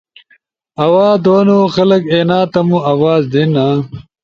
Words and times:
آواز 0.85 1.15
دونو، 1.25 1.59
خلگ 1.75 2.03
اینا 2.13 2.39
تم 2.53 2.67
آواز 2.93 3.23
دینا۔ 3.33 3.67